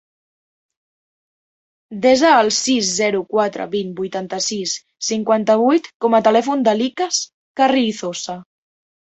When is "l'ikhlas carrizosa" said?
6.81-8.41